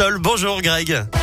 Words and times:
Bonjour 0.00 0.62
Greg. 0.62 1.21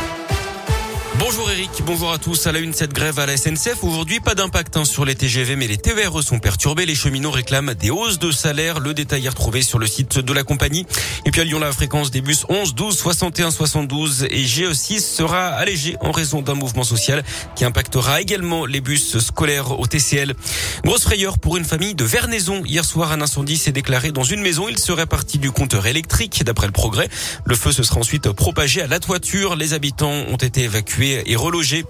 Bonjour 1.22 1.50
Eric, 1.50 1.70
bonjour 1.84 2.12
à 2.12 2.18
tous. 2.18 2.46
À 2.46 2.52
la 2.52 2.60
une, 2.60 2.72
cette 2.72 2.94
grève 2.94 3.18
à 3.18 3.26
la 3.26 3.36
SNCF. 3.36 3.84
Aujourd'hui, 3.84 4.20
pas 4.20 4.34
d'impact 4.34 4.78
hein, 4.78 4.86
sur 4.86 5.04
les 5.04 5.14
TGV, 5.14 5.54
mais 5.54 5.66
les 5.66 5.76
TER 5.76 6.10
sont 6.22 6.38
perturbés. 6.38 6.86
Les 6.86 6.94
cheminots 6.94 7.30
réclament 7.30 7.74
des 7.74 7.90
hausses 7.90 8.18
de 8.18 8.30
salaire. 8.32 8.80
Le 8.80 8.94
détail 8.94 9.26
est 9.26 9.28
retrouvé 9.28 9.60
sur 9.60 9.78
le 9.78 9.86
site 9.86 10.18
de 10.18 10.32
la 10.32 10.44
compagnie. 10.44 10.86
Et 11.26 11.30
puis 11.30 11.42
à 11.42 11.44
Lyon, 11.44 11.58
la 11.58 11.72
fréquence 11.72 12.10
des 12.10 12.22
bus 12.22 12.46
11, 12.48 12.74
12, 12.74 12.96
61, 12.96 13.50
72 13.50 14.28
et 14.30 14.44
GE6 14.44 15.00
sera 15.00 15.48
allégée 15.48 15.94
en 16.00 16.10
raison 16.10 16.40
d'un 16.40 16.54
mouvement 16.54 16.84
social 16.84 17.22
qui 17.54 17.66
impactera 17.66 18.22
également 18.22 18.64
les 18.64 18.80
bus 18.80 19.18
scolaires 19.18 19.78
au 19.78 19.86
TCL. 19.86 20.32
Grosse 20.84 21.02
frayeur 21.02 21.38
pour 21.38 21.58
une 21.58 21.66
famille 21.66 21.94
de 21.94 22.04
Vernaison. 22.04 22.64
Hier 22.64 22.84
soir, 22.84 23.12
un 23.12 23.20
incendie 23.20 23.58
s'est 23.58 23.72
déclaré 23.72 24.10
dans 24.10 24.24
une 24.24 24.40
maison. 24.40 24.68
Il 24.70 24.78
serait 24.78 25.04
parti 25.04 25.36
du 25.36 25.50
compteur 25.50 25.86
électrique, 25.86 26.44
d'après 26.44 26.66
le 26.66 26.72
progrès. 26.72 27.10
Le 27.44 27.54
feu 27.54 27.72
se 27.72 27.82
sera 27.82 28.00
ensuite 28.00 28.32
propagé 28.32 28.80
à 28.80 28.86
la 28.86 29.00
toiture. 29.00 29.54
Les 29.54 29.74
habitants 29.74 30.24
ont 30.30 30.36
été 30.36 30.62
évacués 30.62 31.09
et 31.26 31.36
relogée. 31.36 31.84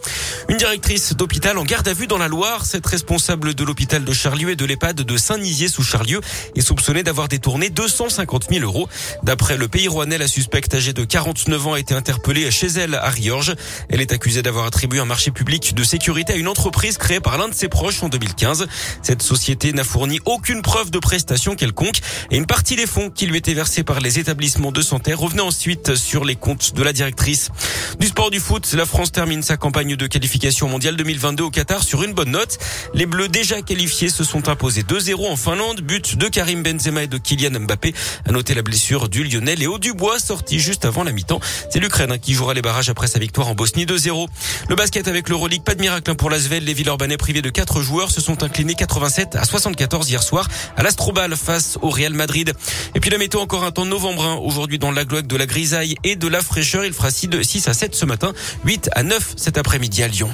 Une 0.48 0.56
directrice 0.56 1.14
d'hôpital 1.14 1.58
en 1.58 1.64
garde 1.64 1.88
à 1.88 1.92
vue 1.92 2.06
dans 2.06 2.18
la 2.18 2.28
Loire. 2.28 2.64
Cette 2.64 2.86
responsable 2.86 3.54
de 3.54 3.64
l'hôpital 3.64 4.04
de 4.04 4.12
Charlieu 4.12 4.50
et 4.50 4.56
de 4.56 4.64
l'EHPAD 4.64 5.02
de 5.02 5.16
Saint-Nizier 5.16 5.68
sous 5.68 5.82
Charlieu 5.82 6.20
est 6.56 6.60
soupçonnée 6.60 7.02
d'avoir 7.02 7.28
détourné 7.28 7.70
250 7.70 8.48
000 8.50 8.64
euros. 8.64 8.88
D'après 9.22 9.56
le 9.56 9.68
pays 9.68 9.88
rouennais, 9.88 10.18
la 10.18 10.28
suspecte 10.28 10.74
âgée 10.74 10.92
de 10.92 11.04
49 11.04 11.66
ans 11.66 11.72
a 11.74 11.80
été 11.80 11.94
interpellée 11.94 12.50
chez 12.50 12.66
elle 12.68 12.94
à 12.94 13.08
Riorges. 13.08 13.54
Elle 13.88 14.00
est 14.00 14.12
accusée 14.12 14.42
d'avoir 14.42 14.66
attribué 14.66 15.00
un 15.00 15.04
marché 15.04 15.30
public 15.30 15.74
de 15.74 15.84
sécurité 15.84 16.32
à 16.32 16.36
une 16.36 16.48
entreprise 16.48 16.98
créée 16.98 17.20
par 17.20 17.38
l'un 17.38 17.48
de 17.48 17.54
ses 17.54 17.68
proches 17.68 18.02
en 18.02 18.08
2015. 18.08 18.66
Cette 19.02 19.22
société 19.22 19.72
n'a 19.72 19.84
fourni 19.84 20.20
aucune 20.24 20.62
preuve 20.62 20.90
de 20.90 20.98
prestation 20.98 21.54
quelconque 21.54 22.00
et 22.30 22.36
une 22.36 22.46
partie 22.46 22.76
des 22.76 22.86
fonds 22.86 23.10
qui 23.10 23.26
lui 23.26 23.38
étaient 23.38 23.54
versés 23.54 23.82
par 23.82 24.00
les 24.00 24.18
établissements 24.18 24.72
de 24.72 24.82
santé 24.82 25.14
revenait 25.14 25.42
ensuite 25.42 25.94
sur 25.96 26.24
les 26.24 26.36
comptes 26.36 26.74
de 26.74 26.82
la 26.82 26.92
directrice. 26.92 27.50
Du 27.98 28.06
sport 28.06 28.30
du 28.30 28.40
foot, 28.40 28.72
la 28.74 28.86
France 28.86 29.09
termine 29.10 29.42
sa 29.42 29.56
campagne 29.56 29.96
de 29.96 30.06
qualification 30.06 30.68
mondiale 30.68 30.96
2022 30.96 31.44
au 31.44 31.50
Qatar 31.50 31.82
sur 31.82 32.02
une 32.02 32.12
bonne 32.12 32.30
note. 32.30 32.58
Les 32.94 33.06
Bleus 33.06 33.28
déjà 33.28 33.62
qualifiés 33.62 34.08
se 34.08 34.24
sont 34.24 34.48
imposés 34.48 34.82
2-0 34.82 35.30
en 35.30 35.36
Finlande, 35.36 35.80
but 35.80 36.16
de 36.16 36.28
Karim 36.28 36.62
Benzema 36.62 37.02
et 37.02 37.06
de 37.06 37.18
Kylian 37.18 37.60
Mbappé. 37.60 37.94
À 38.26 38.32
noter 38.32 38.54
la 38.54 38.62
blessure 38.62 39.08
du 39.08 39.24
Lyonnais 39.24 39.56
Léo 39.56 39.78
Dubois 39.78 40.18
sorti 40.18 40.58
juste 40.58 40.84
avant 40.84 41.04
la 41.04 41.12
mi-temps. 41.12 41.40
C'est 41.70 41.80
l'Ukraine 41.80 42.18
qui 42.18 42.34
jouera 42.34 42.54
les 42.54 42.62
barrages 42.62 42.88
après 42.88 43.06
sa 43.06 43.18
victoire 43.18 43.48
en 43.48 43.54
Bosnie 43.54 43.86
2-0. 43.86 44.28
Le 44.68 44.74
basket 44.76 45.08
avec 45.08 45.28
l'Euroleague, 45.28 45.62
pas 45.62 45.74
de 45.74 45.80
miracle 45.80 46.14
pour 46.14 46.30
l'Asvel. 46.30 46.64
Les 46.64 46.74
Villeurbanais 46.74 47.16
privés 47.16 47.42
de 47.42 47.50
4 47.50 47.82
joueurs 47.82 48.10
se 48.10 48.20
sont 48.20 48.42
inclinés 48.42 48.74
87 48.74 49.36
à 49.36 49.44
74 49.44 50.10
hier 50.10 50.22
soir 50.22 50.48
à 50.76 50.82
l'Astrobal 50.82 51.36
face 51.36 51.78
au 51.82 51.90
Real 51.90 52.14
Madrid. 52.14 52.52
Et 52.94 53.00
puis 53.00 53.10
la 53.10 53.18
météo 53.18 53.40
encore 53.40 53.64
un 53.64 53.70
temps 53.70 53.86
novembrin 53.86 54.36
aujourd'hui 54.36 54.78
dans 54.78 54.90
la 54.90 55.04
gloire 55.04 55.22
de 55.22 55.36
la 55.36 55.46
grisaille 55.46 55.96
et 56.04 56.16
de 56.16 56.28
la 56.28 56.42
fraîcheur. 56.42 56.84
Il 56.84 56.92
fera 56.92 57.10
6 57.10 57.68
à 57.68 57.74
7 57.74 57.94
ce 57.94 58.04
matin, 58.04 58.32
8 58.64 58.90
à 59.00 59.02
9 59.02 59.32
cet 59.38 59.56
après-midi 59.56 60.02
à 60.02 60.08
Lyon. 60.08 60.28